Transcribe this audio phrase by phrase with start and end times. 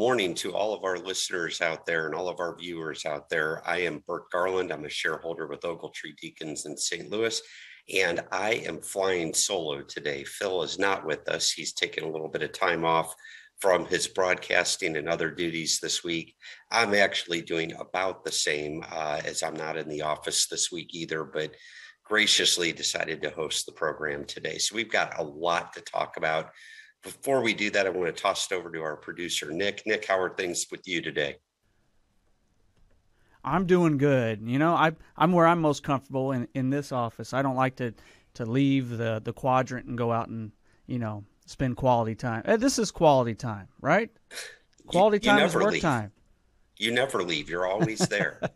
[0.00, 3.60] morning to all of our listeners out there and all of our viewers out there.
[3.68, 4.72] I am Bert Garland.
[4.72, 7.10] I'm a shareholder with Ogletree Deakins in St.
[7.10, 7.38] Louis,
[7.94, 10.24] and I am flying solo today.
[10.24, 11.52] Phil is not with us.
[11.52, 13.14] He's taking a little bit of time off
[13.58, 16.34] from his broadcasting and other duties this week.
[16.70, 20.94] I'm actually doing about the same uh, as I'm not in the office this week
[20.94, 21.54] either, but
[22.04, 24.56] graciously decided to host the program today.
[24.56, 26.52] So we've got a lot to talk about
[27.02, 29.82] before we do that, I want to toss it over to our producer, Nick.
[29.86, 31.36] Nick, how are things with you today?
[33.42, 34.42] I'm doing good.
[34.42, 37.32] You know, I I'm where I'm most comfortable in, in this office.
[37.32, 37.94] I don't like to
[38.34, 40.52] to leave the the quadrant and go out and
[40.86, 42.42] you know spend quality time.
[42.44, 44.10] Uh, this is quality time, right?
[44.86, 45.82] Quality you, you time is work leave.
[45.82, 46.12] time.
[46.76, 47.48] You never leave.
[47.48, 48.40] You're always there.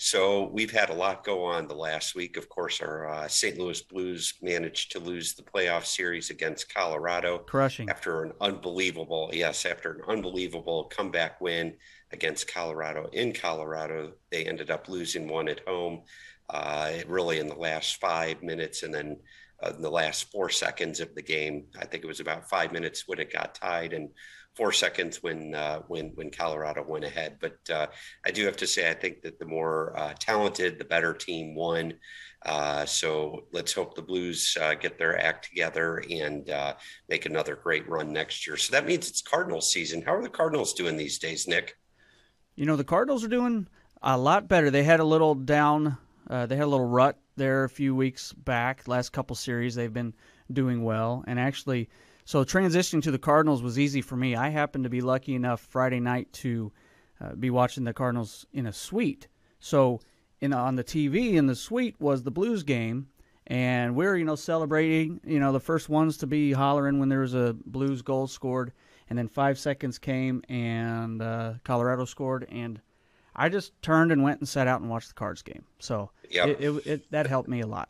[0.00, 2.36] So we've had a lot go on the last week.
[2.36, 3.58] Of course, our uh, St.
[3.58, 9.66] Louis Blues managed to lose the playoff series against Colorado, crushing after an unbelievable yes,
[9.66, 11.74] after an unbelievable comeback win
[12.12, 14.12] against Colorado in Colorado.
[14.30, 16.02] They ended up losing one at home,
[16.48, 19.18] uh, really in the last five minutes, and then.
[19.60, 22.70] Uh, in the last four seconds of the game, I think it was about five
[22.70, 24.08] minutes when it got tied, and
[24.58, 27.38] four seconds when uh, when when Colorado went ahead.
[27.40, 27.86] But uh,
[28.26, 31.54] I do have to say, I think that the more uh, talented, the better team
[31.54, 31.94] won.
[32.44, 36.74] Uh, so let's hope the Blues uh, get their act together and uh,
[37.08, 38.56] make another great run next year.
[38.56, 40.02] So that means it's Cardinals season.
[40.02, 41.76] How are the Cardinals doing these days, Nick?
[42.56, 43.68] You know, the Cardinals are doing
[44.02, 44.70] a lot better.
[44.70, 45.96] They had a little down.
[46.28, 48.88] they had a little rut there a few weeks back.
[48.88, 50.14] Last couple series, they've been
[50.52, 51.88] doing well, and actually
[52.28, 54.36] so transitioning to the Cardinals was easy for me.
[54.36, 56.70] I happened to be lucky enough Friday night to
[57.22, 59.28] uh, be watching the Cardinals in a suite.
[59.60, 60.02] So
[60.42, 63.08] in on the TV in the suite was the Blues game,
[63.46, 65.22] and we're you know celebrating.
[65.24, 68.72] You know the first ones to be hollering when there was a Blues goal scored,
[69.08, 72.78] and then five seconds came and uh, Colorado scored, and
[73.34, 75.64] I just turned and went and sat out and watched the Cards game.
[75.78, 76.48] So yep.
[76.48, 77.88] it, it, it, that helped me a lot.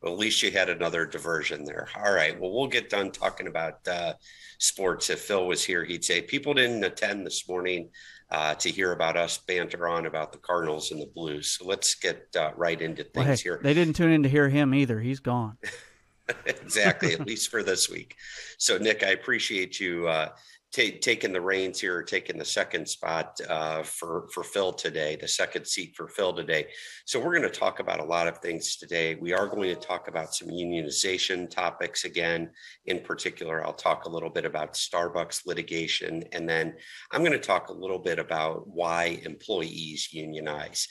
[0.00, 1.88] Well, at least you had another diversion there.
[1.96, 2.38] All right.
[2.38, 4.14] Well, we'll get done talking about uh,
[4.58, 5.10] sports.
[5.10, 7.90] If Phil was here, he'd say people didn't attend this morning
[8.30, 11.50] uh, to hear about us banter on about the Cardinals and the Blues.
[11.58, 13.60] So let's get uh, right into things well, hey, here.
[13.62, 15.00] They didn't tune in to hear him either.
[15.00, 15.58] He's gone.
[16.46, 18.16] exactly, at least for this week.
[18.58, 20.28] So, Nick, I appreciate you uh,
[20.72, 25.66] taking the reins here, taking the second spot uh, for for Phil today, the second
[25.66, 26.66] seat for Phil today.
[27.06, 29.14] So we're going to talk about a lot of things today.
[29.14, 32.50] We are going to talk about some unionization topics again.
[32.86, 36.74] In particular, I'll talk a little bit about Starbucks litigation, and then
[37.12, 40.86] I'm going to talk a little bit about why employees unionize.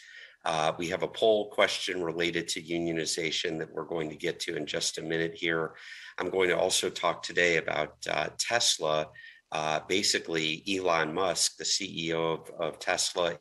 [0.45, 4.55] Uh, we have a poll question related to unionization that we're going to get to
[4.55, 5.73] in just a minute here.
[6.17, 9.07] I'm going to also talk today about uh, Tesla
[9.51, 13.37] uh, basically Elon Musk, the CEO of, of Tesla,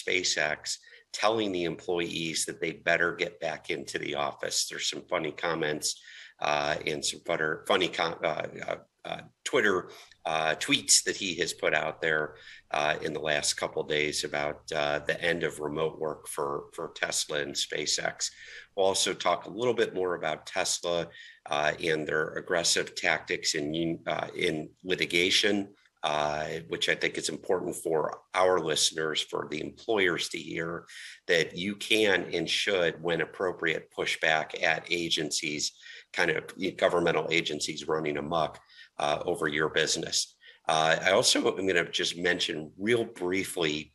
[0.00, 0.78] SpaceX,
[1.12, 4.66] telling the employees that they better get back into the office.
[4.68, 6.00] There's some funny comments
[6.40, 9.90] uh, and some butter, funny com- uh, uh, uh Twitter
[10.26, 12.34] uh, tweets that he has put out there
[12.70, 17.40] uh, in the last couple days about the end of remote work for, for Tesla
[17.40, 18.30] and SpaceX.
[18.76, 21.08] We'll also talk a little bit more about Tesla
[21.48, 25.68] uh, and their aggressive tactics in, uh, in litigation,
[26.02, 30.84] uh, which I think is important for our listeners, for the employers to hear
[31.28, 35.72] that you can and should, when appropriate, push back at agencies,
[36.12, 36.44] kind of
[36.76, 38.58] governmental agencies running amok
[38.98, 40.36] uh, over your business.
[40.68, 43.93] Uh, I also am going to just mention real briefly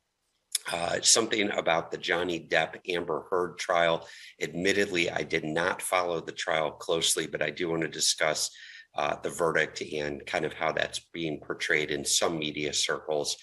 [0.71, 4.07] uh, something about the Johnny Depp Amber Heard trial.
[4.41, 8.49] Admittedly, I did not follow the trial closely, but I do want to discuss
[8.95, 13.37] uh, the verdict and kind of how that's being portrayed in some media circles.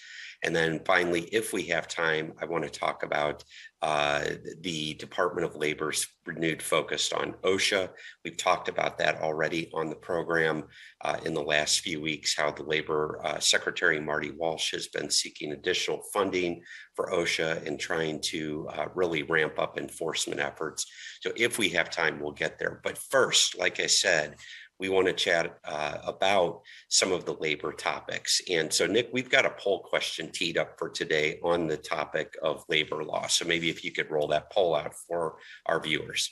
[0.47, 3.43] And then finally, if we have time, I want to talk about
[3.81, 4.23] uh,
[4.61, 7.89] the Department of Labor's renewed focus on OSHA.
[8.23, 10.63] We've talked about that already on the program
[11.01, 15.09] uh, in the last few weeks, how the Labor uh, Secretary Marty Walsh has been
[15.09, 16.61] seeking additional funding
[16.95, 20.85] for OSHA and trying to uh, really ramp up enforcement efforts.
[21.19, 22.79] So if we have time, we'll get there.
[22.85, 24.37] But first, like I said,
[24.79, 28.41] we want to chat uh, about some of the labor topics.
[28.49, 32.35] And so, Nick, we've got a poll question teed up for today on the topic
[32.43, 33.27] of labor law.
[33.27, 36.29] So maybe if you could roll that poll out for our viewers.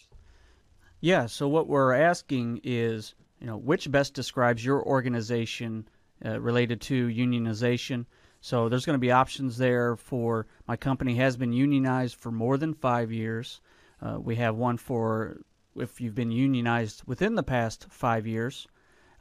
[1.02, 1.26] Yeah.
[1.26, 5.88] So what we're asking is, you know, which best describes your organization
[6.24, 8.06] uh, related to unionization?
[8.42, 12.58] So there's going to be options there for my company has been unionized for more
[12.58, 13.60] than five years.
[14.02, 15.42] Uh, we have one for
[15.76, 18.68] if you've been unionized within the past five years.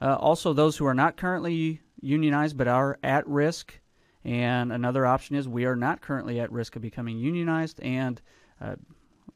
[0.00, 3.80] Uh, also, those who are not currently unionized but are at risk.
[4.24, 8.20] And another option is we are not currently at risk of becoming unionized, and
[8.60, 8.76] uh,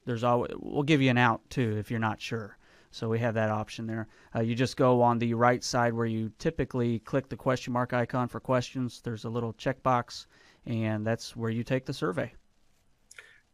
[0.07, 2.57] there's always we'll give you an out too if you're not sure.
[2.91, 4.09] So we have that option there.
[4.35, 7.93] Uh, you just go on the right side where you typically click the question mark
[7.93, 9.03] icon for questions.
[9.03, 10.27] There's a little checkbox,
[10.65, 12.33] and that's where you take the survey.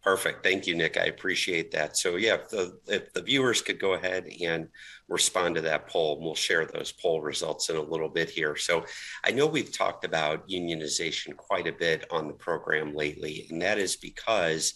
[0.04, 0.44] Perfect.
[0.44, 0.98] Thank you, Nick.
[0.98, 1.96] I appreciate that.
[1.96, 4.68] So yeah, if the, if the viewers could go ahead and
[5.08, 8.54] respond to that poll, and we'll share those poll results in a little bit here.
[8.54, 8.84] So
[9.24, 13.78] I know we've talked about unionization quite a bit on the program lately, and that
[13.78, 14.74] is because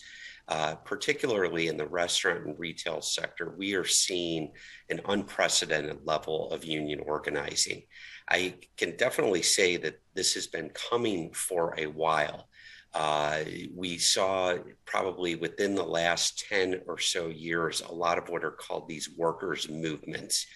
[0.48, 4.50] uh, particularly in the restaurant and retail sector, we are seeing
[4.88, 7.82] an unprecedented level of union organizing.
[8.30, 12.48] I can definitely say that this has been coming for a while.
[12.94, 13.44] Uh,
[13.74, 14.56] we saw
[14.86, 19.10] probably within the last 10 or so years a lot of what are called these
[19.16, 20.46] workers' movements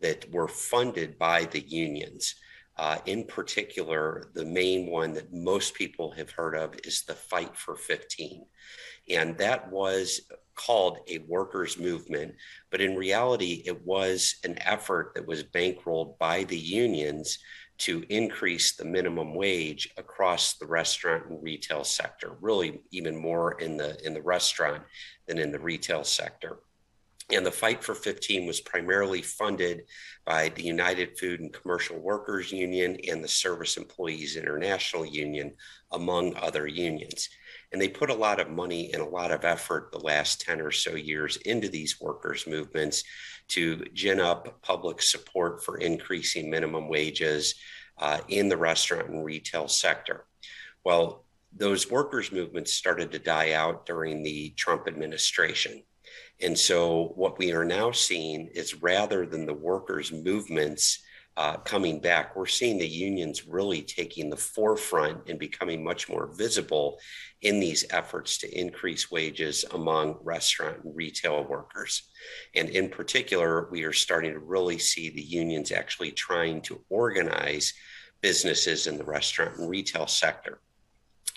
[0.00, 2.34] that were funded by the unions.
[2.76, 7.56] Uh, in particular, the main one that most people have heard of is the Fight
[7.56, 8.44] for 15.
[9.10, 10.20] And that was
[10.54, 12.34] called a workers' movement,
[12.70, 17.38] but in reality, it was an effort that was bankrolled by the unions
[17.78, 23.76] to increase the minimum wage across the restaurant and retail sector, really even more in
[23.76, 24.82] the in the restaurant
[25.26, 26.58] than in the retail sector.
[27.30, 29.82] And the Fight for 15 was primarily funded
[30.24, 35.52] by the United Food and Commercial Workers Union and the Service Employees International Union,
[35.92, 37.28] among other unions.
[37.70, 40.62] And they put a lot of money and a lot of effort the last 10
[40.62, 43.04] or so years into these workers' movements
[43.48, 47.54] to gin up public support for increasing minimum wages
[47.98, 50.24] uh, in the restaurant and retail sector.
[50.84, 51.24] Well,
[51.56, 55.82] those workers' movements started to die out during the Trump administration.
[56.40, 61.02] And so, what we are now seeing is rather than the workers' movements
[61.38, 66.32] uh, coming back, we're seeing the unions really taking the forefront and becoming much more
[66.36, 66.98] visible
[67.42, 72.10] in these efforts to increase wages among restaurant and retail workers.
[72.54, 77.72] And in particular, we are starting to really see the unions actually trying to organize
[78.20, 80.60] businesses in the restaurant and retail sector.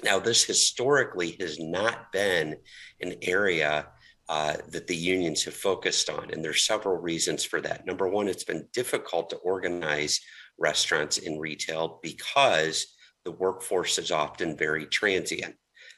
[0.03, 2.57] Now, this historically has not been
[3.01, 3.87] an area
[4.27, 6.31] uh, that the unions have focused on.
[6.31, 7.85] And there's several reasons for that.
[7.85, 10.19] Number one, it's been difficult to organize
[10.57, 12.87] restaurants in retail because
[13.25, 15.55] the workforce is often very transient.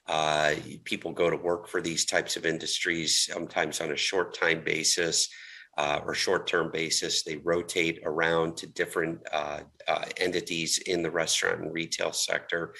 [0.07, 0.53] Uh,
[0.83, 5.29] people go to work for these types of industries sometimes on a short time basis
[5.77, 7.23] uh, or short term basis.
[7.23, 12.75] They rotate around to different uh, uh, entities in the restaurant and retail sector.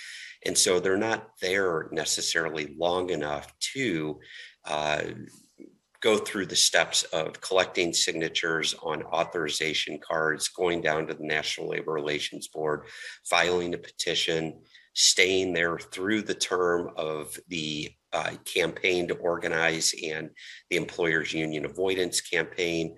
[0.45, 4.19] And so they're not there necessarily long enough to
[4.65, 5.01] uh,
[6.01, 11.69] go through the steps of collecting signatures on authorization cards, going down to the National
[11.69, 12.87] Labor Relations Board,
[13.23, 14.59] filing a petition,
[14.93, 20.29] staying there through the term of the uh, campaign to organize and
[20.69, 22.95] the employers union avoidance campaign,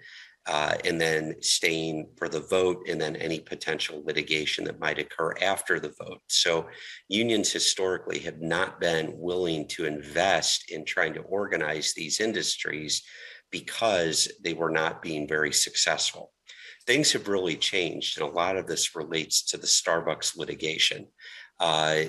[0.47, 5.33] uh, and then staying for the vote and then any potential litigation that might occur
[5.41, 6.21] after the vote.
[6.27, 6.67] So,
[7.07, 13.01] unions historically have not been willing to invest in trying to organize these industries
[13.51, 16.31] because they were not being very successful.
[16.85, 21.07] Things have really changed, and a lot of this relates to the Starbucks litigation.
[21.59, 22.03] Uh,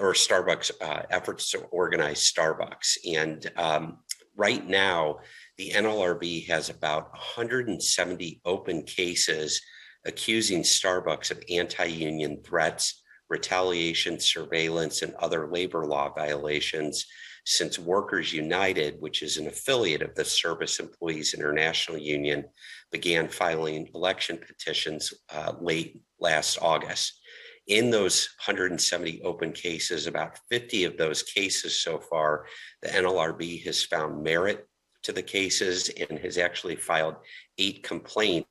[0.00, 2.96] or Starbucks uh, efforts to organize Starbucks.
[3.14, 3.98] And um,
[4.36, 5.18] right now,
[5.58, 9.60] the NLRB has about 170 open cases
[10.06, 17.06] accusing Starbucks of anti union threats, retaliation, surveillance, and other labor law violations
[17.46, 22.44] since Workers United, which is an affiliate of the Service Employees International Union,
[22.90, 27.20] began filing election petitions uh, late last August.
[27.66, 32.46] In those 170 open cases, about 50 of those cases so far,
[32.82, 34.68] the NLRB has found merit
[35.02, 37.16] to the cases and has actually filed
[37.58, 38.48] eight complaints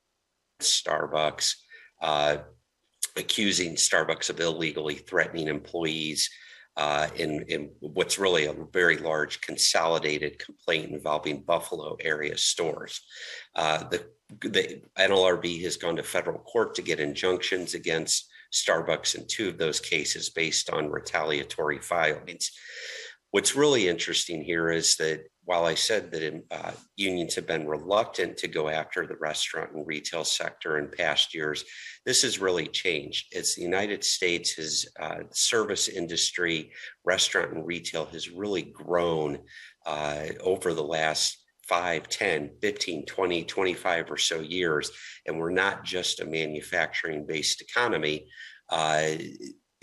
[0.62, 1.56] Starbucks
[2.02, 2.38] uh,
[3.18, 6.30] accusing Starbucks of illegally threatening employees
[6.76, 13.02] uh, in, in, what's really a very large consolidated complaint involving Buffalo area stores.
[13.56, 14.06] Uh, the,
[14.42, 19.58] the NLRB has gone to federal court to get injunctions against Starbucks in two of
[19.58, 22.52] those cases based on retaliatory filings.
[23.32, 28.38] What's really interesting here is that while I said that uh, unions have been reluctant
[28.38, 31.66] to go after the restaurant and retail sector in past years,
[32.06, 33.36] this has really changed.
[33.36, 36.72] As the United States, has uh, service industry,
[37.04, 39.40] restaurant and retail has really grown
[39.86, 44.92] uh, over the last 5, 10, 15, 20, 25 or so years.
[45.26, 48.28] And we're not just a manufacturing based economy.
[48.70, 49.14] uh,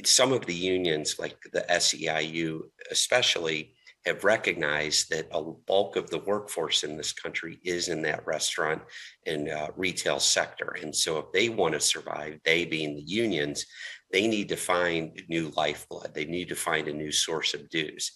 [0.05, 3.75] some of the unions, like the SEIU especially,
[4.07, 8.81] have recognized that a bulk of the workforce in this country is in that restaurant
[9.27, 10.77] and uh, retail sector.
[10.81, 13.67] And so, if they want to survive, they being the unions,
[14.11, 16.15] they need to find new lifeblood.
[16.15, 18.13] They need to find a new source of dues.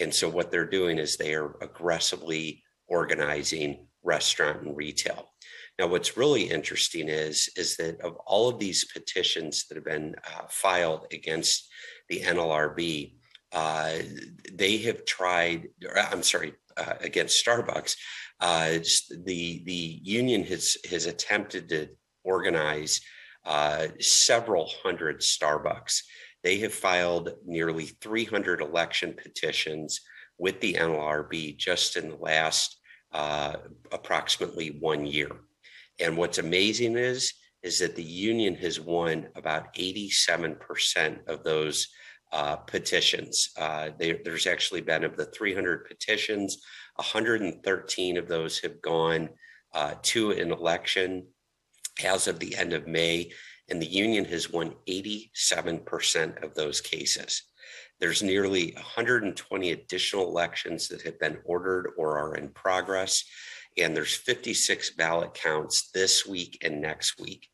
[0.00, 5.30] And so, what they're doing is they are aggressively organizing restaurant and retail.
[5.78, 10.16] Now, what's really interesting is, is that of all of these petitions that have been
[10.26, 11.68] uh, filed against
[12.08, 13.14] the NLRB,
[13.52, 13.92] uh,
[14.52, 17.96] they have tried, I'm sorry, uh, against Starbucks.
[18.40, 18.78] Uh,
[19.24, 21.88] the the union has has attempted to
[22.24, 23.00] organize
[23.44, 26.02] uh, several hundred Starbucks.
[26.44, 30.00] They have filed nearly 300 election petitions
[30.38, 32.77] with the NLRB just in the last
[33.12, 33.56] uh,
[33.92, 35.30] approximately one year.
[36.00, 41.88] And what's amazing is is that the union has won about 87% of those
[42.32, 43.50] uh, petitions.
[43.56, 46.58] Uh, they, there's actually been of the 300 petitions,
[46.96, 49.28] 113 of those have gone
[49.74, 51.26] uh, to an election
[52.04, 53.32] as of the end of May,
[53.68, 57.42] and the union has won 87% of those cases.
[58.00, 63.24] There's nearly 120 additional elections that have been ordered or are in progress,
[63.76, 67.48] and there's 56 ballot counts this week and next week.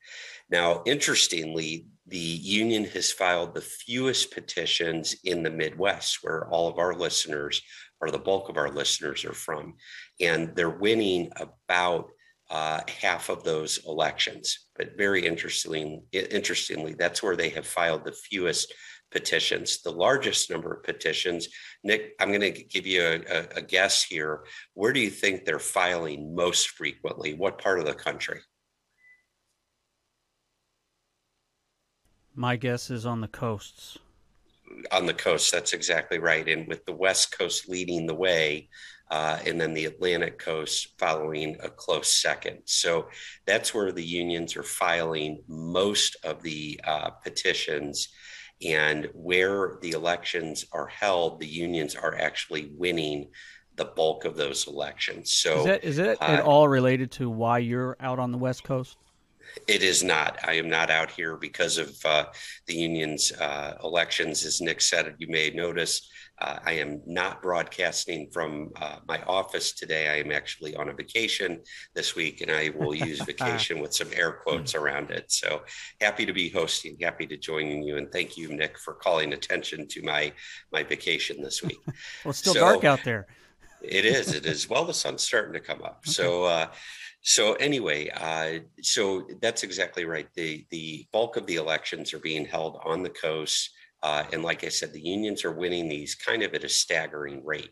[0.50, 6.78] Now, interestingly, the union has filed the fewest petitions in the Midwest, where all of
[6.78, 7.62] our listeners
[8.00, 9.74] or the bulk of our listeners are from,
[10.20, 12.10] and they're winning about
[12.50, 14.66] uh, half of those elections.
[14.76, 18.74] But very interestingly, interestingly, that's where they have filed the fewest
[19.10, 19.82] petitions.
[19.82, 21.48] The largest number of petitions,
[21.82, 24.44] Nick, I'm going to give you a, a, a guess here.
[24.74, 27.34] Where do you think they're filing most frequently?
[27.34, 28.40] What part of the country?
[32.34, 33.96] My guess is on the coasts.
[34.90, 36.48] On the coast, that's exactly right.
[36.48, 38.68] And with the West Coast leading the way,
[39.10, 42.58] uh, and then the Atlantic coast following a close second.
[42.64, 43.06] So
[43.46, 48.08] that's where the unions are filing most of the uh, petitions.
[48.64, 53.28] And where the elections are held, the unions are actually winning
[53.76, 55.32] the bulk of those elections.
[55.32, 58.38] So is that, is it uh, at all related to why you're out on the
[58.38, 58.96] West Coast?
[59.66, 60.38] It is not.
[60.44, 62.26] I am not out here because of uh,
[62.66, 64.44] the union's uh, elections.
[64.44, 66.08] As Nick said, you may notice
[66.40, 70.08] uh, I am not broadcasting from uh, my office today.
[70.08, 71.60] I am actually on a vacation
[71.94, 75.30] this week, and I will use vacation with some air quotes around it.
[75.30, 75.62] So
[76.00, 79.86] happy to be hosting, happy to join you, and thank you, Nick, for calling attention
[79.88, 80.32] to my
[80.72, 81.78] my vacation this week.
[81.86, 83.26] well, it's still so, dark out there.
[83.80, 84.34] it is.
[84.34, 84.68] It is.
[84.68, 86.02] Well, the sun's starting to come up.
[86.06, 86.12] Okay.
[86.12, 86.44] So.
[86.44, 86.66] Uh,
[87.26, 90.28] so anyway, uh, so that's exactly right.
[90.34, 93.70] The the bulk of the elections are being held on the coast,
[94.02, 97.42] uh, and like I said, the unions are winning these kind of at a staggering
[97.42, 97.70] rate.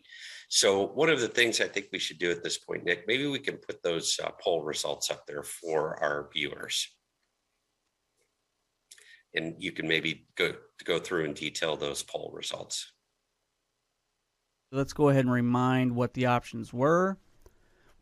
[0.49, 3.27] So one of the things I think we should do at this point, Nick, maybe
[3.27, 6.89] we can put those uh, poll results up there for our viewers,
[9.35, 12.91] and you can maybe go go through and detail those poll results.
[14.71, 17.19] Let's go ahead and remind what the options were.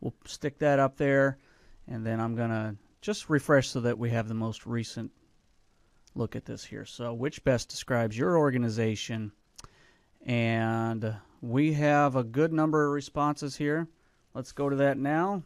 [0.02, 1.38] We'll stick that up there,
[1.86, 5.12] and then I'm going to just refresh so that we have the most recent
[6.16, 6.84] look at this here.
[6.84, 9.30] So, which best describes your organization?
[10.26, 13.86] And we have a good number of responses here.
[14.34, 15.44] Let's go to that now.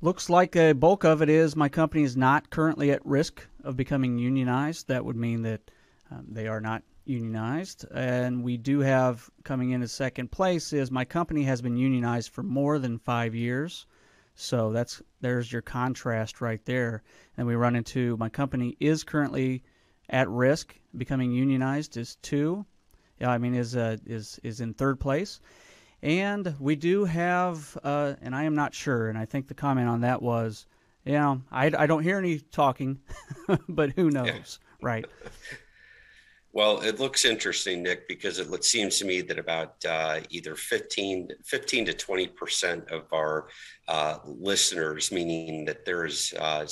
[0.00, 3.76] Looks like a bulk of it is my company is not currently at risk of
[3.76, 4.88] becoming unionized.
[4.88, 5.70] That would mean that
[6.10, 7.84] um, they are not unionized.
[7.92, 12.30] And we do have coming in as second place is my company has been unionized
[12.30, 13.86] for more than five years.
[14.34, 17.02] So that's there's your contrast right there.
[17.36, 19.62] And we run into my company is currently
[20.10, 22.66] at risk becoming unionized is two.
[23.20, 25.40] Yeah, I mean is uh, is is in third place.
[26.02, 29.88] And we do have, uh, and I am not sure, and I think the comment
[29.88, 30.66] on that was,
[31.06, 33.00] you know, I, I don't hear any talking,
[33.70, 34.86] but who knows, yeah.
[34.86, 35.06] right?
[36.54, 41.30] Well, it looks interesting, Nick, because it seems to me that about uh, either 15,
[41.44, 43.48] 15 to 20% of our
[43.88, 46.64] uh, listeners, meaning that there's uh,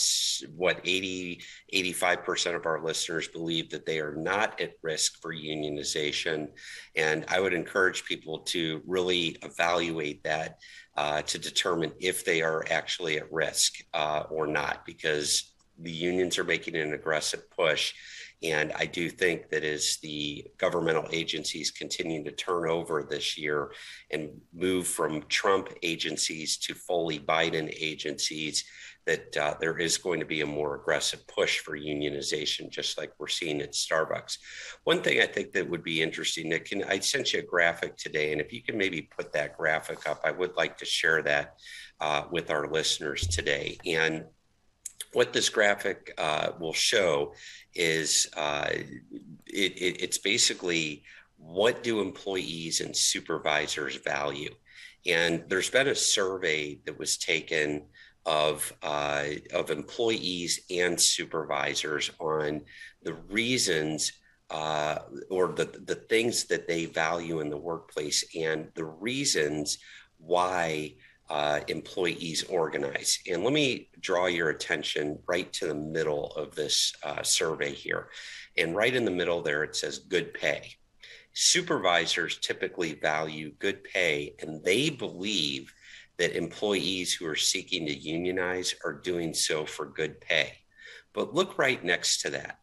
[0.55, 1.43] what 80,
[1.75, 6.51] 85% of our listeners believe that they are not at risk for unionization.
[6.95, 10.59] And I would encourage people to really evaluate that
[10.97, 16.39] uh, to determine if they are actually at risk uh, or not, because the unions
[16.39, 17.95] are making an aggressive push
[18.42, 23.72] And I do think that as the governmental agencies continue to turn over this year
[24.11, 28.64] and move from Trump agencies to fully Biden agencies,
[29.06, 33.12] that uh, there is going to be a more aggressive push for unionization, just like
[33.18, 34.38] we're seeing at Starbucks.
[34.84, 37.96] One thing I think that would be interesting, Nick, can, I sent you a graphic
[37.96, 41.22] today, and if you can maybe put that graphic up, I would like to share
[41.22, 41.54] that
[42.00, 43.78] uh, with our listeners today.
[43.84, 44.25] And
[45.12, 47.34] what this graphic uh, will show
[47.75, 51.02] is uh, it, it, it's basically
[51.37, 54.55] what do employees and supervisors value?
[55.07, 57.87] And there's been a survey that was taken
[58.25, 62.62] of uh, of employees and supervisors on
[63.02, 64.12] the reasons
[64.50, 64.99] uh,
[65.31, 69.79] or the the things that they value in the workplace and the reasons
[70.19, 70.95] why
[71.33, 73.19] uh, employees organize.
[73.27, 78.11] And let me draw your attention right to the middle of this uh, survey here.
[78.59, 80.75] And right in the middle there, it says good pay.
[81.33, 85.73] Supervisors typically value good pay and they believe
[86.19, 90.53] that employees who are seeking to unionize are doing so for good pay.
[91.15, 92.59] But look right next to that.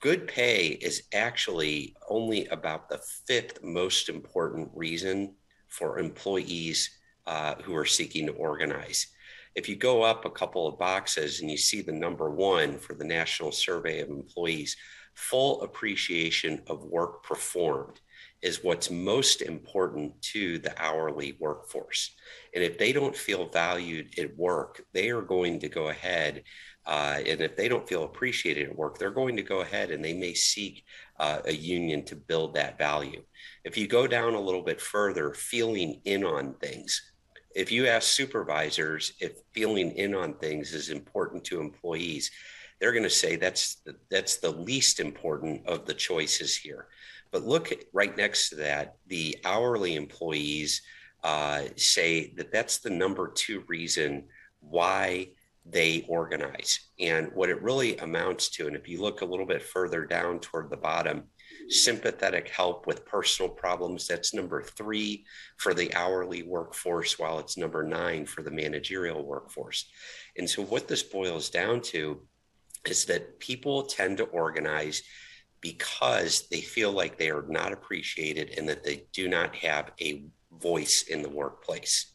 [0.00, 5.34] Good pay is actually only about the fifth most important reason
[5.68, 6.97] for employees
[7.28, 9.06] uh, who are seeking to organize.
[9.54, 12.94] If you go up a couple of boxes and you see the number one for
[12.94, 14.74] the National Survey of Employees,
[15.14, 18.00] full appreciation of work performed
[18.40, 22.14] is what's most important to the hourly workforce.
[22.54, 26.44] And if they don't feel valued at work, they are going to go ahead.
[26.86, 30.02] Uh, and if they don't feel appreciated at work, they're going to go ahead and
[30.02, 30.84] they may seek
[31.18, 33.22] uh, a union to build that value.
[33.64, 37.07] If you go down a little bit further, feeling in on things.
[37.58, 42.30] If you ask supervisors if feeling in on things is important to employees,
[42.78, 46.86] they're going to say that's the, that's the least important of the choices here.
[47.32, 50.82] But look right next to that, the hourly employees
[51.24, 54.26] uh, say that that's the number two reason
[54.60, 55.30] why
[55.66, 56.78] they organize.
[57.00, 60.38] And what it really amounts to, and if you look a little bit further down
[60.38, 61.24] toward the bottom,
[61.68, 65.24] sympathetic help with personal problems, that's number three
[65.56, 69.90] for the hourly workforce, while it's number nine for the managerial workforce.
[70.36, 72.22] And so, what this boils down to
[72.86, 75.02] is that people tend to organize
[75.60, 80.24] because they feel like they are not appreciated and that they do not have a
[80.52, 82.14] voice in the workplace.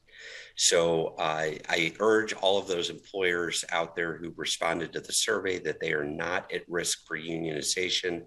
[0.55, 5.57] So uh, I urge all of those employers out there who responded to the survey
[5.59, 8.21] that they are not at risk for unionization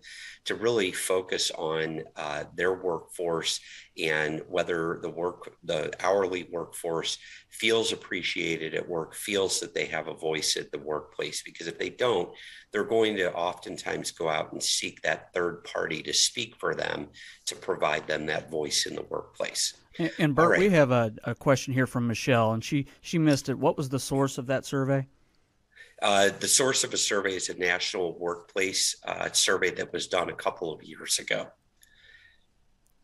[0.46, 3.60] to really focus on uh, their workforce
[4.02, 7.18] and whether the work, the hourly workforce
[7.50, 11.42] feels appreciated at work, feels that they have a voice at the workplace.
[11.42, 12.30] Because if they don't,
[12.72, 17.08] they're going to oftentimes go out and seek that third party to speak for them
[17.46, 19.74] to provide them that voice in the workplace.
[19.98, 20.60] And, and Bert, right.
[20.60, 23.58] we have a, a question here from Michelle, and she she missed it.
[23.58, 25.06] What was the source of that survey?
[26.02, 30.28] Uh, the source of a survey is a national workplace uh, survey that was done
[30.28, 31.48] a couple of years ago.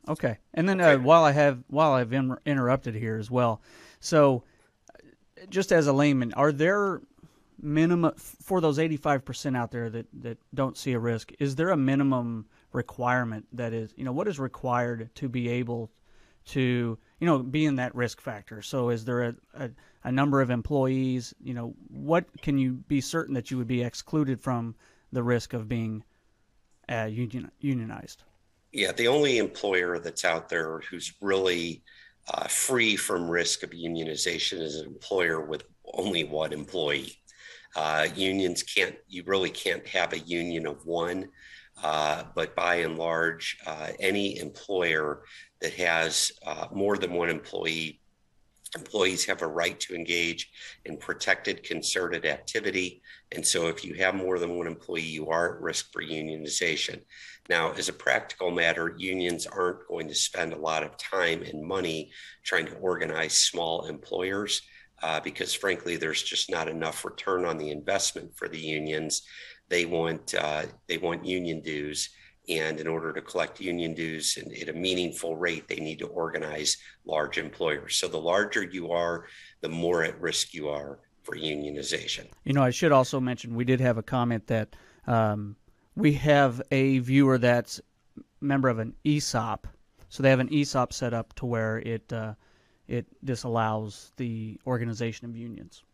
[0.08, 3.62] Okay, and then uh, while I have while I've in, interrupted here as well,
[4.00, 4.42] so
[5.48, 7.00] just as a layman, are there
[7.60, 11.32] minimum for those eighty five percent out there that that don't see a risk?
[11.38, 15.90] Is there a minimum requirement that is you know what is required to be able
[16.46, 18.62] to you know being that risk factor?
[18.62, 19.70] So is there a, a
[20.02, 23.84] a number of employees, you know, what can you be certain that you would be
[23.84, 24.74] excluded from
[25.12, 26.02] the risk of being
[26.90, 28.24] uh, union, unionized?
[28.72, 31.84] Yeah, the only employer that's out there who's really
[32.34, 35.62] uh, free from risk of unionization is an employer with
[35.94, 37.16] only one employee.
[37.76, 41.28] Uh, unions can't, you really can't have a union of one.
[41.82, 45.22] Uh, but by and large, uh, any employer
[45.62, 48.02] that has uh, more than one employee
[48.76, 50.50] employees have a right to engage
[50.84, 53.02] in protected concerted activity.
[53.32, 57.02] And so if you have more than one employee, you are at risk for unionization.
[57.48, 61.62] Now, as a practical matter, unions aren't going to spend a lot of time and
[61.62, 62.12] money
[62.44, 64.62] trying to organize small employers
[65.02, 69.22] uh, because, frankly, there's just not enough return on the investment for the unions.
[69.68, 72.10] They want uh, they want union dues
[72.48, 76.06] and in order to collect union dues and at a meaningful rate, they need to
[76.06, 77.96] organize large employers.
[77.96, 79.26] So the larger you are,
[79.60, 82.26] the more at risk you are for unionization.
[82.44, 84.74] You know, I should also mention we did have a comment that
[85.06, 85.56] um,
[85.94, 87.80] we have a viewer that's
[88.40, 89.68] member of an ESOP.
[90.08, 92.34] So they have an ESOP set up to where it uh,
[92.88, 95.84] it disallows the organization of unions.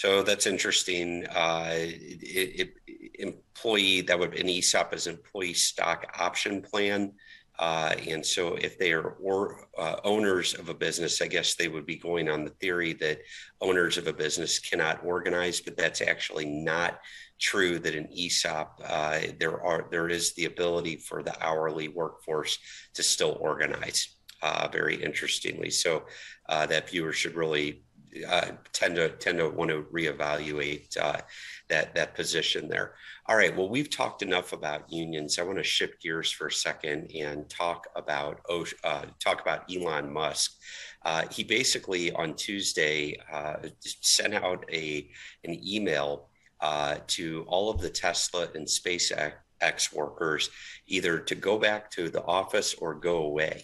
[0.00, 1.26] So that's interesting.
[1.26, 7.12] Uh, it, it, employee that would an ESOP is employee stock option plan.
[7.58, 11.68] Uh, and so, if they are or, uh, owners of a business, I guess they
[11.68, 13.18] would be going on the theory that
[13.60, 16.98] owners of a business cannot organize, but that's actually not
[17.38, 17.78] true.
[17.78, 22.58] That an ESOP, uh, there are there is the ability for the hourly workforce
[22.94, 24.16] to still organize.
[24.42, 26.04] Uh, very interestingly, so
[26.48, 27.82] uh, that viewer should really
[28.28, 30.90] uh, tend to tend to want to reevaluate
[31.68, 32.94] that that position there.
[33.26, 33.56] All right.
[33.56, 35.38] Well, we've talked enough about unions.
[35.38, 38.40] I want to shift gears for a second and talk about
[38.82, 40.52] uh, talk about Elon Musk.
[41.04, 45.08] Uh, he basically on Tuesday uh, sent out a
[45.44, 46.28] an email
[46.60, 50.50] uh, to all of the Tesla and SpaceX workers,
[50.88, 53.62] either to go back to the office or go away.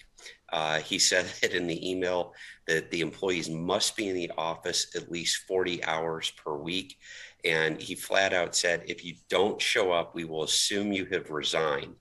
[0.56, 2.32] Uh, he said it in the email
[2.66, 6.96] that the employees must be in the office at least 40 hours per week.
[7.44, 11.30] And he flat out said, if you don't show up, we will assume you have
[11.30, 11.94] resigned.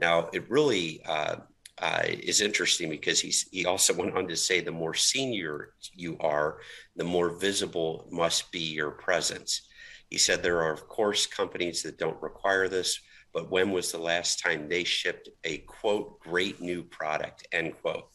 [0.00, 1.36] Now, it really uh,
[1.78, 6.16] uh, is interesting because he's, he also went on to say the more senior you
[6.18, 6.58] are,
[6.96, 9.68] the more visible must be your presence.
[10.10, 13.00] He said there are, of course, companies that don't require this,
[13.32, 18.08] but when was the last time they shipped a quote, great new product, end quote?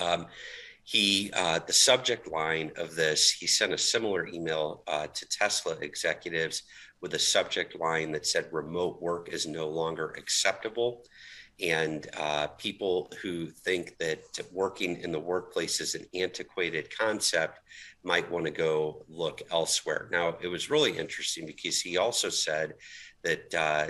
[0.00, 0.26] Um,
[0.90, 5.76] he uh, the subject line of this he sent a similar email uh, to tesla
[5.80, 6.64] executives
[7.00, 11.04] with a subject line that said remote work is no longer acceptable
[11.62, 17.60] and uh, people who think that working in the workplace is an antiquated concept
[18.02, 22.74] might want to go look elsewhere now it was really interesting because he also said
[23.22, 23.86] that uh,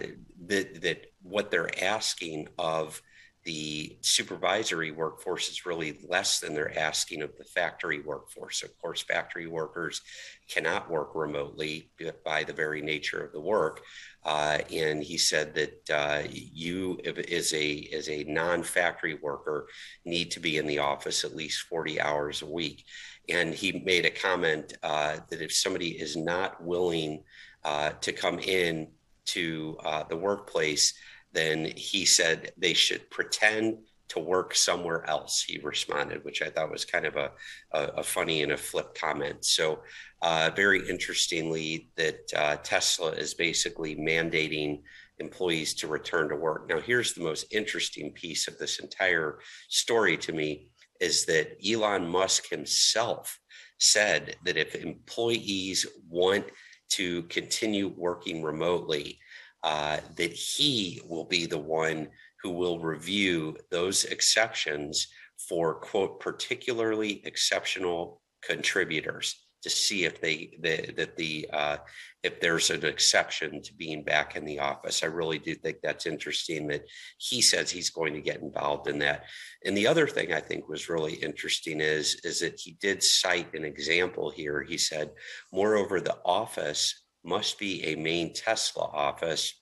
[0.47, 3.01] that, that what they're asking of
[3.45, 8.63] the supervisory workforce is really less than they're asking of the factory workforce.
[8.63, 10.03] Of course, factory workers
[10.47, 11.91] cannot work remotely
[12.23, 13.81] by the very nature of the work.
[14.25, 19.67] Uh, and he said that uh, you, as a as a non-factory worker,
[20.05, 22.85] need to be in the office at least 40 hours a week.
[23.31, 27.23] And he made a comment uh, that if somebody is not willing
[27.65, 28.89] uh, to come in
[29.27, 30.95] to uh, the workplace,
[31.33, 33.79] then he said they should pretend
[34.09, 35.45] to work somewhere else.
[35.47, 37.31] He responded, which I thought was kind of a,
[37.73, 39.45] a, a funny and a flip comment.
[39.45, 39.81] So,
[40.21, 44.83] uh, very interestingly, that uh, Tesla is basically mandating
[45.21, 46.69] employees to return to work.
[46.69, 52.09] Now, here's the most interesting piece of this entire story to me is that Elon
[52.09, 53.39] Musk himself
[53.79, 56.45] said that if employees want
[56.91, 59.19] to continue working remotely,
[59.63, 62.09] uh, that he will be the one
[62.43, 65.09] who will review those exceptions
[65.49, 71.77] for quote particularly exceptional contributors to see if they, the, that the uh,
[72.23, 75.03] if there's an exception to being back in the office.
[75.03, 76.85] I really do think that's interesting that
[77.19, 79.25] he says he's going to get involved in that.
[79.65, 83.55] And the other thing I think was really interesting is is that he did cite
[83.55, 84.63] an example here.
[84.63, 85.11] He said,
[85.53, 89.55] moreover, the office must be a main Tesla office,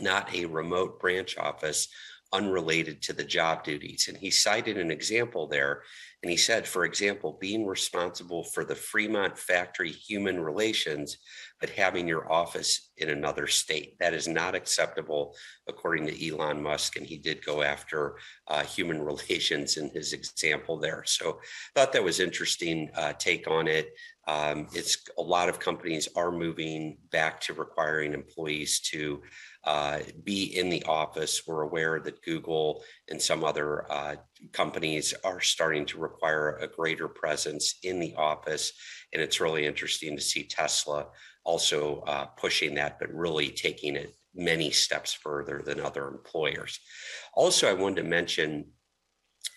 [0.00, 1.88] not a remote branch office
[2.32, 4.06] unrelated to the job duties.
[4.08, 5.82] And he cited an example there.
[6.22, 11.16] And he said, for example, being responsible for the Fremont factory human relations,
[11.60, 13.98] but having your office in another state.
[13.98, 15.34] That is not acceptable,
[15.66, 16.96] according to Elon Musk.
[16.96, 18.16] And he did go after
[18.48, 21.04] uh, human relations in his example there.
[21.06, 21.40] So
[21.74, 23.90] thought that was interesting uh, take on it.
[24.28, 29.22] Um, it's a lot of companies are moving back to requiring employees to
[29.64, 31.42] uh, be in the office.
[31.46, 34.16] We're aware that Google and some other uh,
[34.52, 38.72] companies are starting to require a greater presence in the office.
[39.12, 41.08] And it's really interesting to see Tesla
[41.44, 46.78] also uh, pushing that, but really taking it many steps further than other employers.
[47.34, 48.66] Also, I wanted to mention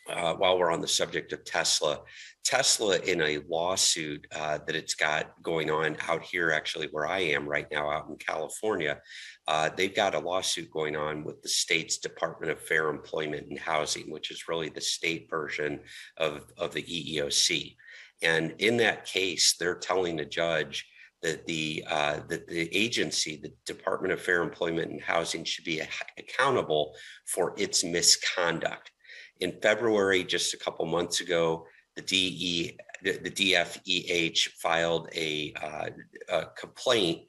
[0.09, 2.01] uh, while we're on the subject of Tesla,
[2.43, 7.19] Tesla in a lawsuit uh, that it's got going on out here, actually, where I
[7.19, 8.99] am right now, out in California,
[9.47, 13.57] uh, they've got a lawsuit going on with the state's Department of Fair Employment and
[13.57, 15.79] Housing, which is really the state version
[16.17, 17.75] of, of the EEOC.
[18.21, 20.85] And in that case, they're telling the judge
[21.21, 25.81] that the uh, that the agency, the Department of Fair Employment and Housing, should be
[26.17, 26.93] accountable
[27.25, 28.91] for its misconduct
[29.39, 35.89] in February, just a couple months ago, the DE, the, DFEH filed a, uh,
[36.29, 37.23] a complaint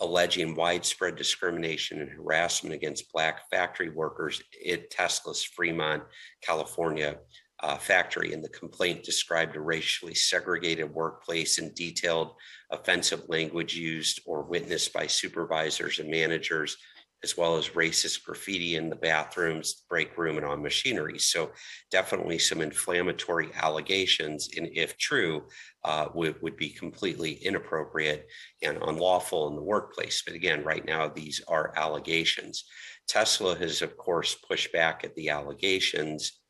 [0.00, 6.02] alleging widespread discrimination and harassment against Black factory workers at Tesla's Fremont,
[6.42, 7.18] California
[7.60, 8.32] uh, factory.
[8.32, 12.34] And the complaint described a racially segregated workplace and detailed
[12.70, 16.76] offensive language used or witnessed by supervisors and managers,
[17.24, 21.18] as well as racist graffiti in the bathrooms, break room, and on machinery.
[21.18, 21.50] So,
[21.90, 25.46] definitely some inflammatory allegations, and if true,
[25.84, 28.28] uh, would, would be completely inappropriate
[28.62, 30.22] and unlawful in the workplace.
[30.24, 32.64] But again, right now, these are allegations.
[33.08, 36.40] Tesla has, of course, pushed back at the allegations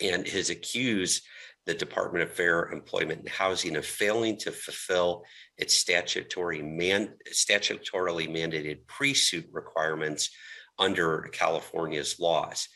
[0.00, 1.22] and has accused
[1.68, 5.22] the Department of Fair Employment and Housing of failing to fulfill
[5.58, 10.30] its statutory man, statutorily mandated pre-suit requirements
[10.78, 12.68] under California's laws.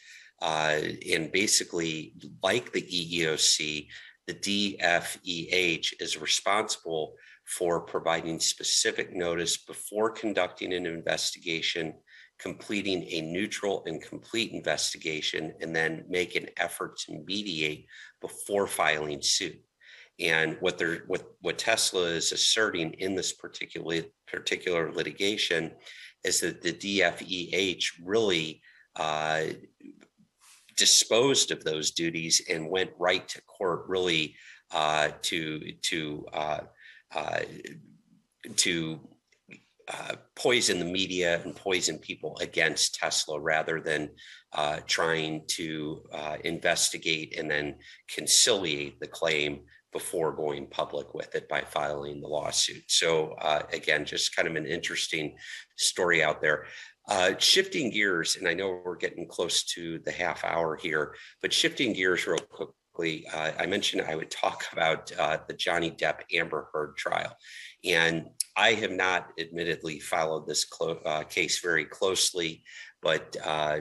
[0.43, 0.79] Uh,
[1.11, 3.89] and basically, like the EEOC,
[4.27, 7.15] the DFEH is responsible
[7.47, 11.95] for providing specific notice before conducting an investigation
[12.43, 17.87] completing a neutral and complete investigation, and then make an effort to mediate
[18.21, 19.61] before filing suit.
[20.19, 25.73] And what they're what what Tesla is asserting in this particular particular litigation
[26.25, 28.61] is that the DFEH really
[28.97, 29.45] uh,
[30.77, 34.35] disposed of those duties and went right to court, really
[34.73, 36.61] uh, to to uh,
[37.15, 37.41] uh
[38.57, 39.01] to
[39.89, 44.11] uh, poison the media and poison people against Tesla rather than
[44.53, 47.77] uh, trying to uh, investigate and then
[48.15, 49.61] conciliate the claim
[49.93, 52.85] before going public with it by filing the lawsuit.
[52.89, 55.37] So, uh, again, just kind of an interesting
[55.77, 56.67] story out there.
[57.09, 61.53] Uh, shifting gears, and I know we're getting close to the half hour here, but
[61.53, 66.21] shifting gears real quickly, uh, I mentioned I would talk about uh, the Johnny Depp
[66.33, 67.37] Amber Heard trial.
[67.85, 72.63] And I have not admittedly followed this clo- uh, case very closely,
[73.01, 73.81] but uh,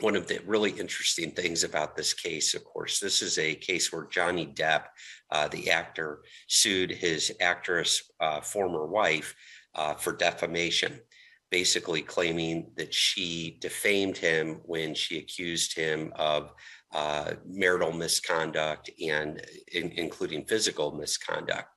[0.00, 3.92] one of the really interesting things about this case, of course, this is a case
[3.92, 4.84] where Johnny Depp,
[5.30, 9.34] uh, the actor, sued his actress, uh, former wife,
[9.74, 11.00] uh, for defamation,
[11.50, 16.52] basically claiming that she defamed him when she accused him of
[16.92, 19.40] uh, marital misconduct and
[19.72, 21.68] in, including physical misconduct.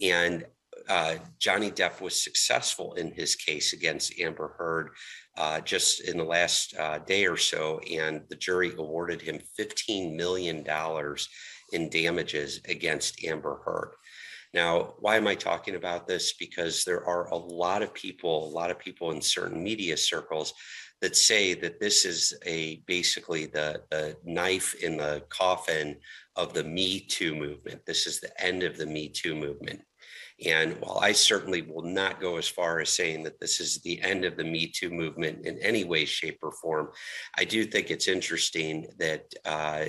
[0.00, 0.46] And
[0.88, 4.90] uh, Johnny Depp was successful in his case against Amber Heard
[5.36, 10.16] uh, just in the last uh, day or so, and the jury awarded him $15
[10.16, 10.64] million
[11.72, 13.92] in damages against Amber Heard.
[14.54, 16.32] Now, why am I talking about this?
[16.32, 20.54] Because there are a lot of people, a lot of people in certain media circles
[21.00, 25.96] that say that this is a basically the, the knife in the coffin
[26.34, 27.84] of the Me Too movement.
[27.86, 29.80] This is the end of the Me Too movement.
[30.46, 34.00] And while I certainly will not go as far as saying that this is the
[34.02, 36.90] end of the Me Too movement in any way, shape, or form,
[37.36, 39.86] I do think it's interesting that uh,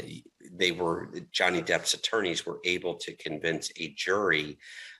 [0.51, 4.57] they were, Johnny Depp's attorneys were able to convince a jury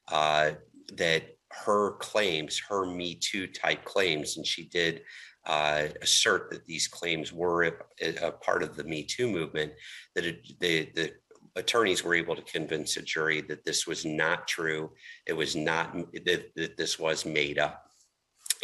[0.10, 0.52] uh,
[0.94, 5.02] that her claims, her Me Too type claims, and she did
[5.46, 9.72] uh, assert that these claims were a, a, part of the Me Too movement,
[10.14, 11.12] that it, the, the
[11.56, 14.92] attorneys were able to convince a jury that this was not true.
[15.26, 15.94] It was not
[16.26, 17.86] that, that this was made up.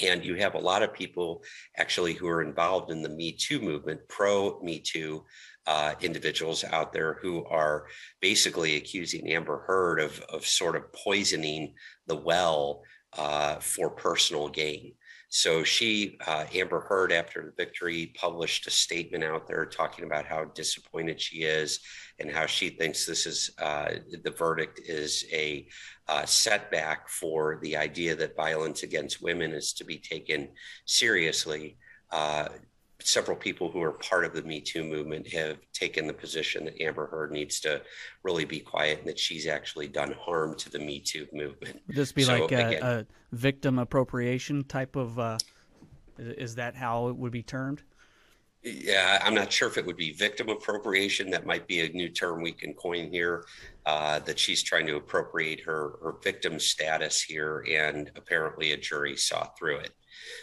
[0.03, 1.43] And you have a lot of people
[1.77, 5.23] actually who are involved in the Me Too movement, pro Me Too
[5.67, 7.87] uh, individuals out there who are
[8.21, 11.75] basically accusing Amber Heard of, of sort of poisoning
[12.07, 12.83] the well
[13.17, 14.93] uh, for personal gain.
[15.35, 20.25] So she, uh, Amber Heard, after the victory, published a statement out there talking about
[20.25, 21.81] how disappointed she is
[22.19, 25.67] and how she thinks this is uh, the verdict is a
[26.07, 30.47] uh, setback for the idea that violence against women is to be taken
[30.85, 31.75] seriously.
[32.99, 36.81] Several people who are part of the Me Too movement have taken the position that
[36.81, 37.81] Amber Heard needs to
[38.23, 41.81] really be quiet and that she's actually done harm to the Me Too movement.
[41.87, 45.19] Would this be so, like a, again, a, victim appropriation type of?
[45.19, 45.37] Uh,
[46.17, 47.83] is that how it would be termed?
[48.63, 51.29] Yeah, I'm not sure if it would be victim appropriation.
[51.29, 53.45] That might be a new term we can coin here.
[53.85, 59.15] Uh, that she's trying to appropriate her her victim status here, and apparently a jury
[59.15, 59.91] saw through it.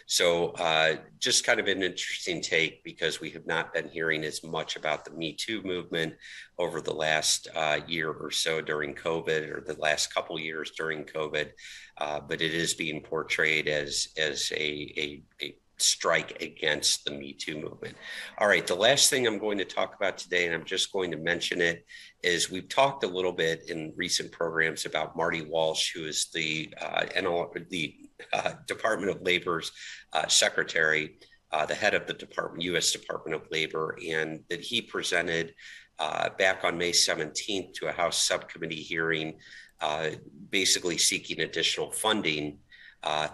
[0.07, 4.43] So, uh, just kind of an interesting take because we have not been hearing as
[4.43, 6.15] much about the Me Too movement
[6.59, 11.05] over the last uh, year or so during COVID, or the last couple years during
[11.05, 11.51] COVID.
[11.99, 17.33] Uh, but it is being portrayed as as a, a, a strike against the Me
[17.33, 17.97] Too movement.
[18.39, 21.11] All right, the last thing I'm going to talk about today, and I'm just going
[21.11, 21.85] to mention it,
[22.23, 26.73] is we've talked a little bit in recent programs about Marty Walsh, who is the
[26.81, 27.97] uh, NL, the
[28.33, 29.73] uh, Department of Labor's
[30.13, 31.19] uh, secretary,
[31.51, 32.93] uh, the head of the Department, U.S.
[32.93, 35.55] Department of Labor, and that he presented
[35.99, 39.39] uh, back on May 17th to a House subcommittee hearing,
[39.81, 40.11] uh,
[40.51, 42.59] basically seeking additional funding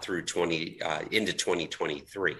[0.01, 2.35] through 20 uh, into 2023.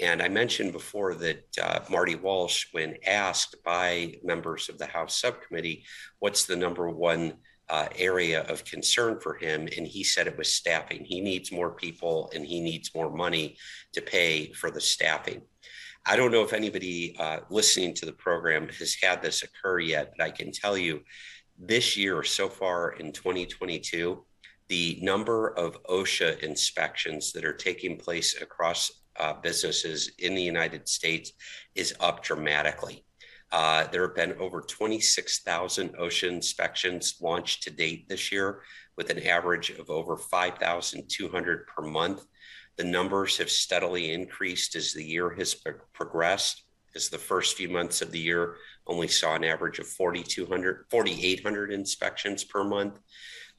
[0.00, 5.20] And I mentioned before that uh, Marty Walsh, when asked by members of the House
[5.20, 5.84] subcommittee,
[6.18, 7.34] what's the number one
[7.72, 11.02] uh, area of concern for him, and he said it was staffing.
[11.06, 13.56] He needs more people and he needs more money
[13.94, 15.40] to pay for the staffing.
[16.04, 20.12] I don't know if anybody uh, listening to the program has had this occur yet,
[20.14, 21.00] but I can tell you
[21.58, 24.22] this year so far in 2022,
[24.68, 30.86] the number of OSHA inspections that are taking place across uh, businesses in the United
[30.88, 31.32] States
[31.74, 33.02] is up dramatically.
[33.52, 38.62] Uh, there have been over 26,000 OSHA inspections launched to date this year,
[38.96, 42.24] with an average of over 5,200 per month.
[42.76, 45.54] The numbers have steadily increased as the year has
[45.92, 46.64] progressed.
[46.94, 51.72] As the first few months of the year only saw an average of 4,200, 4,800
[51.72, 52.98] inspections per month.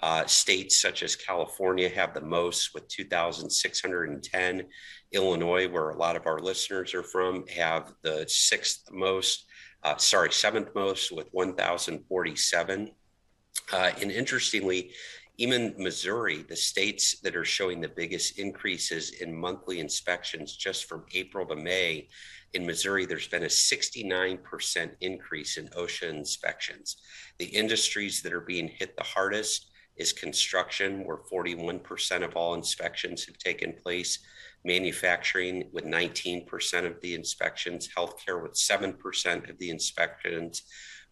[0.01, 4.65] Uh, states such as California have the most with 2,610.
[5.13, 9.45] Illinois, where a lot of our listeners are from, have the sixth most,
[9.83, 12.91] uh, sorry, seventh most with 1,047.
[13.71, 14.91] Uh, and interestingly,
[15.37, 21.05] even Missouri, the states that are showing the biggest increases in monthly inspections just from
[21.13, 22.07] April to May,
[22.53, 26.97] in Missouri, there's been a 69% increase in OSHA inspections.
[27.39, 33.25] The industries that are being hit the hardest is construction, where 41% of all inspections
[33.25, 34.19] have taken place,
[34.65, 40.63] manufacturing with 19% of the inspections, healthcare with 7% of the inspections,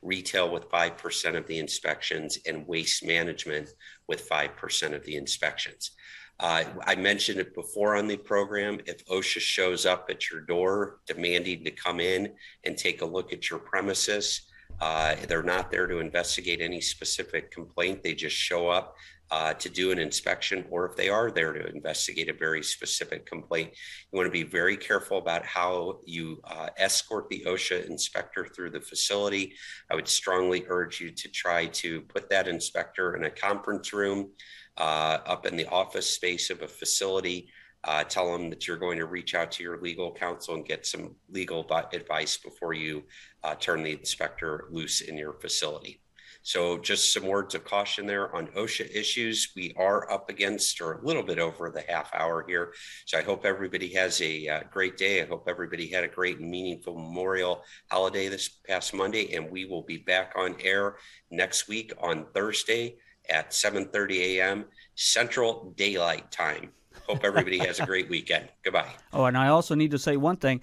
[0.02, 3.70] retail with 5% of the inspections, and waste management
[4.08, 5.92] with 5% of the inspections.
[6.40, 8.80] Uh, I mentioned it before on the program.
[8.88, 12.34] If OSHA shows up at your door demanding to come in
[12.64, 14.51] and take a look at your premises,
[14.82, 18.02] uh, they're not there to investigate any specific complaint.
[18.04, 18.96] They just show up
[19.30, 23.26] uh, to do an inspection, or if they are there to investigate a very specific
[23.26, 23.70] complaint,
[24.12, 28.72] you want to be very careful about how you uh, escort the OSHA inspector through
[28.72, 29.54] the facility.
[29.90, 34.32] I would strongly urge you to try to put that inspector in a conference room
[34.78, 37.50] uh, up in the office space of a facility.
[37.84, 40.86] Uh, tell them that you're going to reach out to your legal counsel and get
[40.86, 43.04] some legal advice before you
[43.44, 46.02] uh, turn the inspector loose in your facility.
[46.44, 49.52] So, just some words of caution there on OSHA issues.
[49.56, 52.74] We are up against or a little bit over the half hour here.
[53.06, 55.22] So, I hope everybody has a uh, great day.
[55.22, 59.36] I hope everybody had a great and meaningful Memorial holiday this past Monday.
[59.36, 60.96] And we will be back on air
[61.30, 62.96] next week on Thursday
[63.30, 64.66] at 7:30 a.m.
[64.96, 66.72] Central Daylight Time.
[67.08, 68.48] Hope everybody has a great weekend.
[68.64, 68.94] Goodbye.
[69.14, 70.62] Oh, and I also need to say one thing,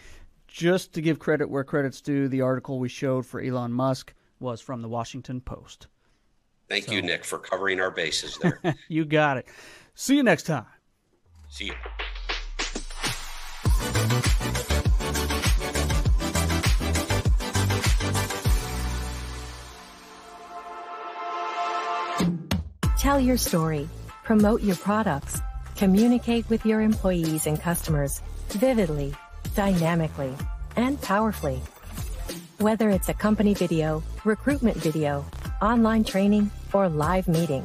[0.49, 2.27] just to give credit where credit's due.
[2.27, 5.87] The article we showed for Elon Musk was from the Washington Post.
[6.69, 6.93] Thank so.
[6.93, 8.61] you, Nick, for covering our bases there.
[8.89, 9.47] you got it.
[9.95, 10.67] See you next time.
[11.51, 11.75] See you.
[22.99, 23.89] Tell your story,
[24.25, 25.41] promote your products,
[25.77, 29.15] communicate with your employees and customers vividly,
[29.55, 30.35] dynamically,
[30.77, 31.61] and powerfully.
[32.59, 35.25] Whether it's a company video, recruitment video,
[35.63, 37.65] online training, or live meeting,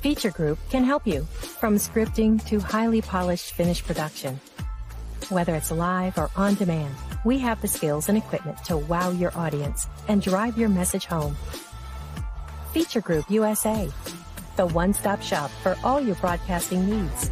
[0.00, 4.38] Feature Group can help you from scripting to highly polished finished production.
[5.30, 9.32] Whether it's live or on demand, we have the skills and equipment to wow your
[9.34, 11.36] audience and drive your message home.
[12.74, 13.90] Feature Group USA,
[14.56, 17.30] the one-stop shop for all your broadcasting needs.